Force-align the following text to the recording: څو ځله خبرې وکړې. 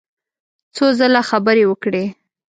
څو 0.75 0.85
ځله 0.99 1.21
خبرې 1.29 1.63
وکړې. 1.67 2.05